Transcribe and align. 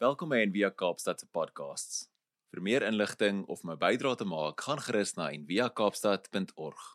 Welkom 0.00 0.30
by 0.32 0.38
Envia 0.40 0.70
Kaapstad 0.72 1.20
se 1.20 1.26
podcasts. 1.28 2.06
Vir 2.48 2.62
meer 2.64 2.84
inligting 2.86 3.42
of 3.52 3.66
my 3.68 3.74
bydrae 3.76 4.16
te 4.16 4.24
maak, 4.24 4.64
gaan 4.64 4.80
gerus 4.80 5.12
na 5.18 5.26
enviakaapstad.org. 5.36 6.86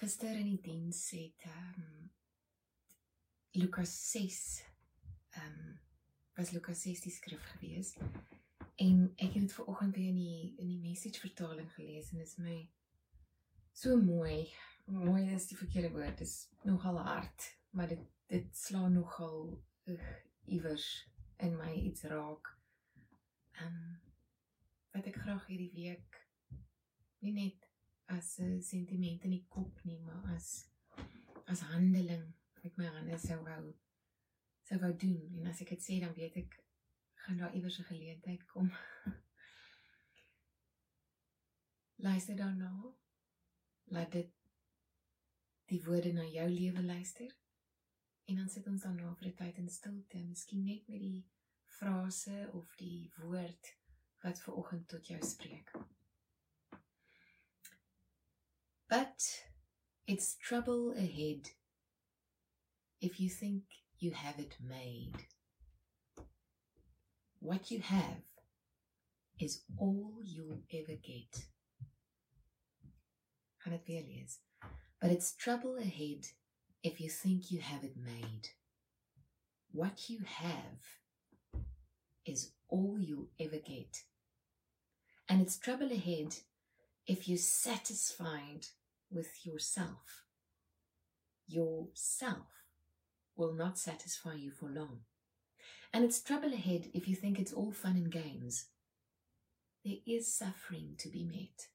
Gister 0.00 0.34
in 0.34 0.50
die 0.50 0.58
diens 0.66 1.04
het 1.14 1.46
ehm 1.46 1.78
um, 1.84 2.10
Lukas 3.62 3.94
6 4.10 4.42
ehm 5.38 5.46
um, 5.46 5.72
was 6.34 6.50
Lukas 6.50 6.82
6 6.90 7.06
die 7.06 7.16
skrif 7.20 7.48
gewees. 7.54 7.94
En 8.82 9.12
ek 9.14 9.30
het 9.38 9.46
dit 9.46 9.58
ver 9.60 9.70
oggend 9.70 9.94
weer 9.94 10.10
in 10.10 10.22
die 10.26 10.54
in 10.58 10.74
die 10.74 10.82
message 10.90 11.22
vertaling 11.22 11.70
gelees 11.78 12.10
en 12.10 12.24
dit 12.24 12.26
is 12.26 12.38
my 12.42 12.62
so 13.72 13.94
mooi. 13.94 14.48
Mooi 14.90 15.28
is 15.38 15.46
die 15.46 15.66
verkeerde 15.66 15.94
woord. 15.94 16.18
Dit 16.18 16.26
is 16.26 16.48
nogal 16.66 16.98
hard, 16.98 17.54
maar 17.70 17.94
dit 17.94 18.10
dit 18.30 18.56
slaan 18.56 18.92
nogal 18.92 19.64
uh, 19.84 20.02
iewers 20.44 21.10
in 21.36 21.56
my 21.56 21.74
iets 21.74 22.02
raak. 22.02 22.58
Ehm 23.58 23.66
um, 23.66 23.98
wat 24.90 25.06
ek 25.06 25.20
graag 25.22 25.44
hierdie 25.46 25.70
week 25.74 26.16
nie 27.22 27.32
net 27.34 27.66
as 28.10 28.38
'n 28.42 28.62
sentiment 28.62 29.24
in 29.26 29.34
die 29.36 29.46
kop 29.54 29.82
nie, 29.86 29.98
maar 30.02 30.34
as 30.34 30.48
as 31.46 31.62
handeling 31.72 32.24
met 32.62 32.76
my 32.76 32.86
hande 32.94 33.18
sou 33.18 33.38
wou 33.46 33.74
sou 34.70 34.78
wou 34.82 34.92
doen. 35.04 35.20
En 35.38 35.50
as 35.50 35.62
ek 35.66 35.74
dit 35.74 35.86
sê 35.86 35.98
dan 36.02 36.14
weet 36.14 36.38
ek 36.42 36.58
gaan 37.26 37.42
daar 37.42 37.54
iewers 37.54 37.78
'n 37.78 37.90
geleentheid 37.90 38.46
kom. 38.54 38.72
Luister 42.06 42.36
dan 42.36 42.56
nou. 42.56 42.94
Laat 43.84 44.12
dit 44.12 44.30
die 45.66 45.82
woorde 45.84 46.12
na 46.12 46.24
jou 46.24 46.48
lewe 46.48 46.82
luister. 46.82 47.30
En 48.30 48.36
dan 48.36 48.48
sit 48.48 48.66
ons 48.66 48.82
dan 48.82 48.94
na 48.94 49.14
vir 49.18 49.26
'n 49.28 49.36
tyd 49.38 49.56
in 49.58 49.68
stilte, 49.68 50.18
miskien 50.22 50.60
net 50.64 50.88
met 50.88 51.00
die 51.02 51.24
frase 51.76 52.50
of 52.54 52.76
die 52.78 53.10
woord 53.16 53.70
wat 54.22 54.42
ver 54.42 54.54
oggend 54.54 54.88
tot 54.88 55.06
jou 55.06 55.18
spreek. 55.26 55.72
But 58.86 59.26
it's 60.06 60.36
trouble 60.36 60.94
ahead 60.94 61.50
if 63.00 63.18
you 63.18 63.28
think 63.28 63.64
you 63.98 64.14
have 64.14 64.42
it 64.42 64.60
made. 64.60 65.26
What 67.38 67.70
you 67.70 67.80
have 67.82 68.22
is 69.38 69.64
all 69.76 70.22
you'll 70.22 70.62
ever 70.68 70.96
get. 71.02 71.50
Gaan 73.56 73.72
dit 73.72 73.86
weer 73.86 74.04
lees. 74.04 74.38
But 75.00 75.10
it's 75.10 75.34
trouble 75.34 75.78
ahead 75.78 76.38
if 76.82 77.00
you 77.00 77.08
think 77.08 77.50
you 77.50 77.60
have 77.60 77.84
it 77.84 77.96
made. 77.96 78.48
What 79.72 80.08
you 80.08 80.20
have 80.24 80.98
is 82.26 82.52
all 82.68 82.98
you'll 82.98 83.28
ever 83.38 83.56
get. 83.56 84.02
And 85.28 85.40
it's 85.40 85.58
trouble 85.58 85.92
ahead 85.92 86.36
if 87.06 87.28
you're 87.28 87.38
satisfied 87.38 88.66
with 89.10 89.44
yourself. 89.44 90.24
Yourself 91.46 92.64
will 93.36 93.52
not 93.54 93.78
satisfy 93.78 94.34
you 94.34 94.50
for 94.50 94.68
long. 94.68 95.00
And 95.92 96.04
it's 96.04 96.22
trouble 96.22 96.52
ahead 96.52 96.88
if 96.94 97.08
you 97.08 97.16
think 97.16 97.38
it's 97.38 97.52
all 97.52 97.72
fun 97.72 97.96
and 97.96 98.10
games. 98.10 98.66
There 99.84 99.96
is 100.06 100.32
suffering 100.32 100.94
to 100.98 101.08
be 101.08 101.24
met, 101.24 101.68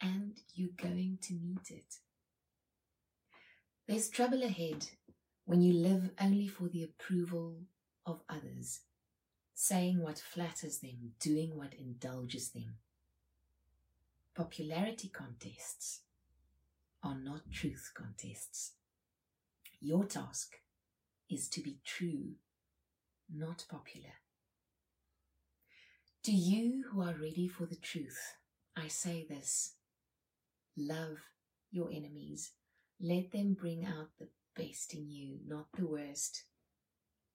and 0.00 0.38
you're 0.54 0.70
going 0.76 1.18
to 1.22 1.34
meet 1.34 1.70
it. 1.70 1.96
There's 3.88 4.08
trouble 4.08 4.42
ahead 4.42 4.88
when 5.44 5.62
you 5.62 5.72
live 5.72 6.10
only 6.20 6.48
for 6.48 6.68
the 6.68 6.82
approval 6.82 7.58
of 8.04 8.20
others, 8.28 8.80
saying 9.54 10.02
what 10.02 10.18
flatters 10.18 10.80
them, 10.80 11.12
doing 11.20 11.56
what 11.56 11.72
indulges 11.74 12.50
them. 12.50 12.78
Popularity 14.34 15.08
contests 15.08 16.00
are 17.00 17.14
not 17.16 17.52
truth 17.52 17.92
contests. 17.94 18.72
Your 19.80 20.04
task 20.04 20.56
is 21.30 21.48
to 21.50 21.60
be 21.60 21.78
true, 21.84 22.32
not 23.32 23.66
popular. 23.68 24.14
To 26.24 26.32
you 26.32 26.86
who 26.90 27.02
are 27.02 27.14
ready 27.14 27.46
for 27.46 27.66
the 27.66 27.76
truth, 27.76 28.34
I 28.76 28.88
say 28.88 29.24
this 29.28 29.74
love 30.76 31.18
your 31.70 31.88
enemies 31.92 32.50
let 33.00 33.32
them 33.32 33.54
bring 33.54 33.84
out 33.84 34.08
the 34.18 34.28
best 34.56 34.94
in 34.94 35.10
you, 35.10 35.38
not 35.46 35.66
the 35.76 35.86
worst. 35.86 36.44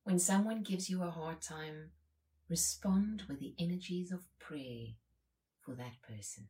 When 0.03 0.19
someone 0.19 0.63
gives 0.63 0.89
you 0.89 1.03
a 1.03 1.11
hard 1.11 1.41
time, 1.41 1.91
respond 2.49 3.23
with 3.27 3.39
the 3.39 3.53
energies 3.59 4.11
of 4.11 4.21
prayer 4.39 4.95
for 5.61 5.75
that 5.75 6.01
person. 6.07 6.47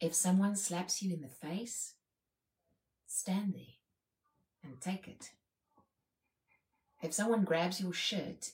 If 0.00 0.14
someone 0.14 0.56
slaps 0.56 1.02
you 1.02 1.12
in 1.14 1.20
the 1.20 1.28
face, 1.28 1.94
stand 3.06 3.54
there 3.54 3.76
and 4.64 4.80
take 4.80 5.06
it. 5.06 5.30
If 7.02 7.12
someone 7.12 7.44
grabs 7.44 7.80
your 7.80 7.92
shirt, 7.92 8.52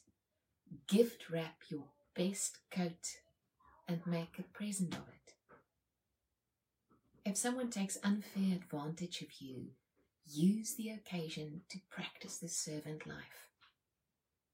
gift 0.88 1.31
wrap 1.31 1.62
your 1.69 1.84
best 2.16 2.59
coat 2.71 3.19
and 3.87 4.00
make 4.06 4.38
a 4.38 4.43
present 4.43 4.94
of 4.94 5.09
it. 5.09 5.18
If 7.28 7.37
someone 7.37 7.69
takes 7.69 7.99
unfair 8.03 8.56
advantage 8.56 9.21
of 9.21 9.28
you, 9.39 9.72
use 10.25 10.77
the 10.77 10.89
occasion 10.89 11.61
to 11.69 11.78
practice 11.91 12.39
the 12.39 12.49
servant 12.49 13.06
life. 13.06 13.50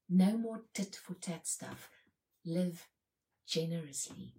No 0.09 0.37
more 0.37 0.59
tit 0.73 0.99
for 1.01 1.13
tat 1.13 1.47
stuff. 1.47 1.89
Live 2.45 2.85
generously. 3.47 4.33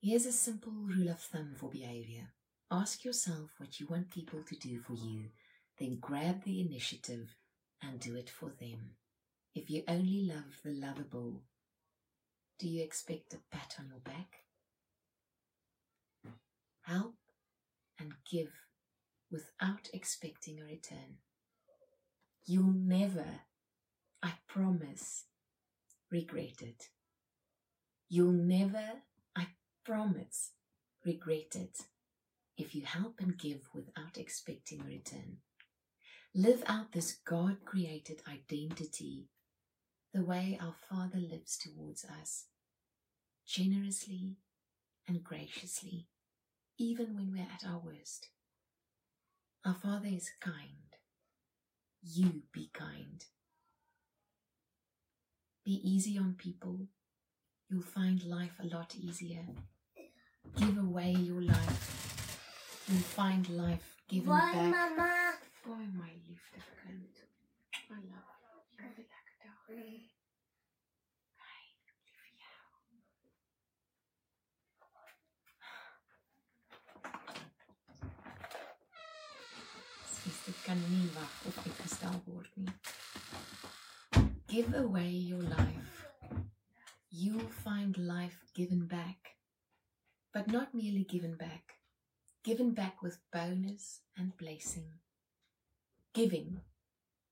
Here's 0.00 0.24
a 0.26 0.30
simple 0.30 0.72
rule 0.72 1.08
of 1.08 1.18
thumb 1.18 1.56
for 1.56 1.68
behavior. 1.68 2.28
Ask 2.70 3.04
yourself 3.04 3.50
what 3.58 3.80
you 3.80 3.88
want 3.88 4.12
people 4.12 4.44
to 4.44 4.54
do 4.54 4.78
for 4.78 4.94
you, 4.94 5.30
then 5.80 5.98
grab 6.00 6.44
the 6.44 6.60
initiative 6.60 7.34
and 7.82 7.98
do 7.98 8.14
it 8.14 8.30
for 8.30 8.52
them. 8.60 8.92
If 9.52 9.68
you 9.68 9.82
only 9.88 10.30
love 10.32 10.60
the 10.64 10.70
lovable, 10.70 11.42
do 12.60 12.68
you 12.68 12.84
expect 12.84 13.34
a 13.34 13.38
pat 13.50 13.74
on 13.80 13.88
your 13.88 13.98
back? 13.98 14.45
Help 16.86 17.14
and 17.98 18.12
give 18.30 18.52
without 19.30 19.88
expecting 19.92 20.60
a 20.60 20.64
return. 20.64 21.18
You'll 22.44 22.72
never, 22.72 23.40
I 24.22 24.34
promise, 24.48 25.24
regret 26.10 26.60
it. 26.60 26.84
You'll 28.08 28.32
never, 28.32 29.02
I 29.36 29.48
promise, 29.84 30.52
regret 31.04 31.56
it 31.56 31.78
if 32.56 32.74
you 32.74 32.82
help 32.84 33.20
and 33.20 33.36
give 33.36 33.68
without 33.74 34.16
expecting 34.16 34.80
a 34.80 34.84
return. 34.84 35.38
Live 36.34 36.62
out 36.66 36.92
this 36.92 37.18
God 37.26 37.64
created 37.64 38.22
identity 38.30 39.28
the 40.14 40.24
way 40.24 40.58
our 40.60 40.74
Father 40.88 41.18
lives 41.18 41.58
towards 41.58 42.04
us, 42.04 42.46
generously 43.46 44.36
and 45.08 45.24
graciously 45.24 46.06
even 46.78 47.14
when 47.14 47.32
we're 47.32 47.42
at 47.42 47.68
our 47.68 47.78
worst. 47.78 48.28
Our 49.64 49.74
Father 49.74 50.08
is 50.08 50.30
kind. 50.40 50.96
You 52.02 52.42
be 52.52 52.70
kind. 52.72 53.24
Be 55.64 55.80
easy 55.82 56.18
on 56.18 56.34
people. 56.38 56.86
You'll 57.68 57.82
find 57.82 58.22
life 58.24 58.52
a 58.62 58.66
lot 58.66 58.94
easier. 58.96 59.46
Give 60.56 60.78
away 60.78 61.10
your 61.12 61.42
life. 61.42 62.84
You'll 62.86 63.00
find 63.00 63.48
life 63.48 63.96
given 64.08 64.28
Bye, 64.28 64.52
back. 64.52 64.70
Mama. 64.70 65.32
Oh, 65.68 65.74
my 65.98 66.10
liefde 66.28 66.62
kind. 66.84 67.14
I 67.90 67.94
love 67.94 68.30
you. 68.42 68.84
A 68.84 68.88
lekker 68.88 69.36
dag. 69.42 70.15
Of. 80.68 80.74
Give 84.48 84.74
away 84.74 85.10
your 85.10 85.42
life. 85.42 86.08
You'll 87.08 87.38
find 87.64 87.96
life 87.96 88.40
given 88.52 88.88
back. 88.88 89.36
But 90.34 90.48
not 90.48 90.74
merely 90.74 91.04
given 91.04 91.36
back. 91.36 91.74
Given 92.42 92.74
back 92.74 93.00
with 93.00 93.18
bonus 93.32 94.00
and 94.18 94.36
blessing. 94.36 94.88
Giving, 96.12 96.62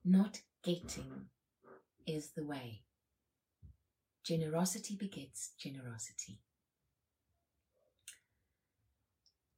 not 0.05 0.43
getting, 0.63 1.27
is 2.07 2.31
the 2.37 2.45
way. 2.45 2.83
Generosity 4.23 4.95
begets 4.95 5.55
generosity. 5.59 6.39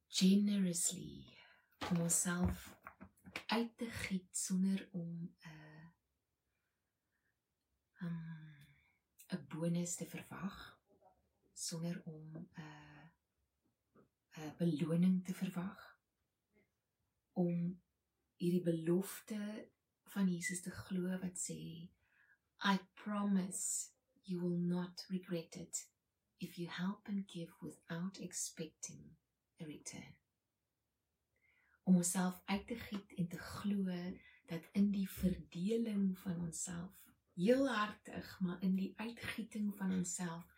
Generously 0.09 1.25
om 1.91 2.01
onsself 2.01 2.76
uit 3.45 3.77
te 3.77 3.89
giet 3.91 4.37
sonder 4.37 4.89
om 4.91 5.11
'n 5.21 5.35
uh, 5.47 5.87
um, 8.01 8.67
'n 9.33 9.45
bonus 9.47 9.95
te 9.95 10.05
verwag, 10.05 10.79
sonder 11.53 12.01
om 12.05 12.35
'n 12.35 12.49
uh, 12.57 13.05
'n 14.37 14.55
beloning 14.57 15.25
te 15.25 15.33
verwag 15.33 15.99
om 17.33 17.81
hierdie 18.35 18.63
belofte 18.63 19.69
van 20.13 20.29
Jesus 20.31 20.61
te 20.61 20.71
glo 20.71 21.19
wat 21.21 21.37
sê 21.41 21.59
I 22.71 22.75
promise 22.93 23.89
you 24.23 24.41
will 24.41 24.59
not 24.75 25.05
regret 25.09 25.55
it 25.55 25.85
if 26.39 26.57
you 26.57 26.69
help 26.69 27.07
and 27.07 27.27
give 27.27 27.53
without 27.61 28.19
expecting 28.19 29.17
a 29.61 29.65
return. 29.65 30.15
Om 31.87 32.01
onsself 32.01 32.41
uit 32.51 32.67
te 32.67 32.75
giet 32.75 33.13
en 33.21 33.27
te 33.31 33.39
glo 33.39 33.95
dat 34.51 34.67
in 34.79 34.91
die 34.91 35.07
verdeling 35.09 36.17
van 36.19 36.41
onsself, 36.43 36.91
heel 37.37 37.67
hartig, 37.69 38.39
maar 38.39 38.61
in 38.61 38.75
die 38.75 38.93
uitgieting 38.99 39.71
van 39.77 39.91
onsself 39.91 40.51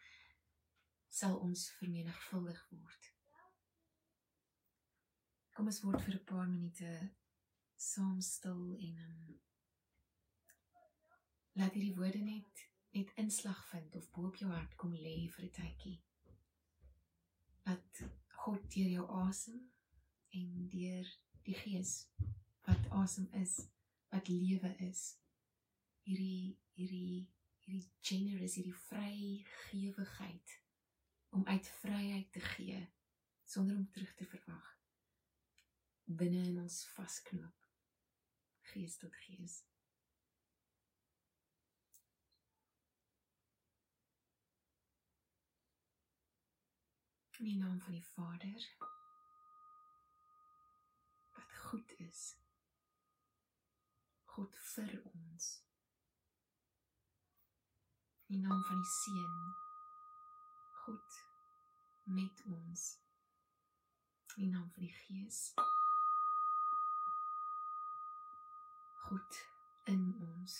sal 1.09 1.37
ons 1.37 1.67
vermenigvuldig 1.77 2.65
word. 2.69 3.13
Kom 5.53 5.69
ons 5.69 5.81
word 5.85 6.01
vir 6.05 6.15
'n 6.15 6.25
paar 6.31 6.47
minute 6.49 6.91
saam 7.75 8.21
stil 8.21 8.61
en 8.87 8.99
um, 9.05 9.39
laat 11.59 11.73
hierdie 11.73 11.95
woorde 11.95 12.21
net 12.25 12.67
net 12.97 13.11
inslag 13.21 13.59
vind 13.71 13.95
of 13.95 14.07
bo 14.11 14.27
op 14.27 14.37
jou 14.41 14.51
hart 14.51 14.75
kom 14.75 14.93
lê 14.93 15.17
vir 15.35 15.45
'n 15.45 15.51
tydjie. 15.57 15.97
Dat 17.67 18.01
God 18.45 18.71
deur 18.75 18.89
jou 18.97 19.05
asem 19.25 19.59
en 20.35 20.69
deur 20.69 21.09
die 21.47 21.57
Gees 21.57 21.93
wat 22.67 22.89
asem 23.01 23.27
is, 23.41 23.55
wat 24.13 24.29
lewe 24.29 24.71
is, 24.85 25.03
hierdie 26.05 26.57
hierdie 26.77 27.27
hierdie 27.65 27.91
generous, 28.01 28.55
hierdie 28.57 28.77
vrygewigheid 28.87 30.57
om 31.37 31.45
uit 31.45 31.67
vryheid 31.81 32.31
te 32.33 32.41
gee 32.41 32.81
sonder 33.45 33.77
om 33.77 33.89
terug 33.91 34.13
te 34.15 34.25
verwag 34.25 34.69
binne 36.09 36.41
in 36.49 36.61
ons 36.61 36.83
vasknoop 36.95 37.59
gees 38.71 38.97
tot 39.01 39.15
gees. 39.25 39.59
In 47.39 47.45
die 47.45 47.57
naam 47.57 47.79
van 47.81 47.93
die 47.93 48.05
Vader 48.05 48.65
goed 51.69 51.91
is. 51.97 52.21
God 54.25 54.55
vir 54.73 54.93
ons. 55.13 55.49
In 58.29 58.35
die 58.35 58.41
naam 58.41 58.63
van 58.69 58.81
die 58.81 58.93
Seun. 58.93 59.37
God 60.85 61.19
met 62.17 62.43
ons. 62.45 62.87
In 64.37 64.47
die 64.47 64.51
naam 64.55 64.65
van 64.73 64.87
die 64.87 64.95
Gees. 65.03 65.43
God 69.05 69.41
in 69.93 70.03
ons 70.31 70.59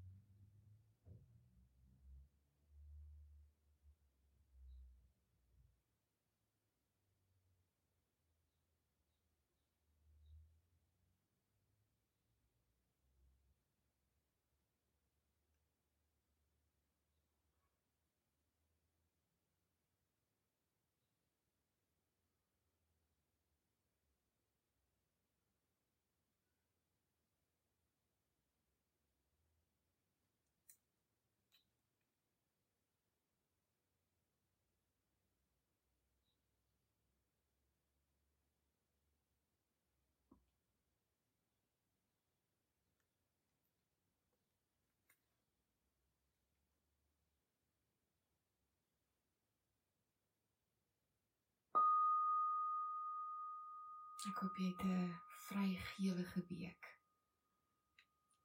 Ek 54.21 54.37
hoop 54.37 54.57
jy 54.57 54.67
het 54.69 54.83
'n 54.85 55.13
vrygewige 55.47 56.41
week. 56.47 56.89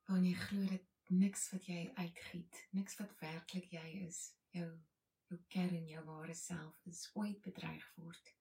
Wanneer 0.09 0.33
jy 0.33 0.40
glo 0.40 0.66
dat 0.66 0.87
niks 1.09 1.50
wat 1.52 1.66
jy 1.66 1.92
uitgiet, 1.95 2.68
niks 2.71 2.97
wat 2.97 3.12
werklik 3.21 3.68
jy 3.71 4.06
is, 4.06 4.33
jou 4.50 4.71
jou 5.28 5.38
kern, 5.49 5.87
jou 5.88 6.04
ware 6.04 6.35
self 6.35 6.80
is 6.87 7.11
ooit 7.14 7.40
bedreig 7.42 7.87
word 7.97 8.35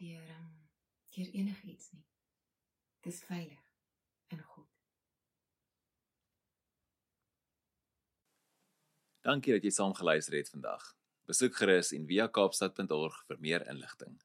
deur 0.00 0.28
um, 0.36 0.68
deur 1.14 1.30
enigiets 1.32 1.92
nie. 1.92 2.04
Dis 3.00 3.22
veilig 3.24 3.64
in 4.28 4.42
God. 4.42 4.68
Dankie 9.24 9.56
dat 9.56 9.64
jy 9.64 9.70
saam 9.70 9.94
geluister 9.94 10.36
het 10.36 10.50
vandag. 10.52 10.92
Besoek 11.26 11.56
gerus 11.56 11.92
en 11.96 12.06
via 12.06 12.28
kaapstad.org 12.28 13.24
vir 13.26 13.40
meer 13.40 13.66
inligting. 13.70 14.18